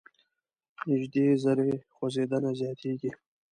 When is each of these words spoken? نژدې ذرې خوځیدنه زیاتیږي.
نژدې 0.87 1.25
ذرې 1.43 1.71
خوځیدنه 1.95 2.51
زیاتیږي. 2.59 3.11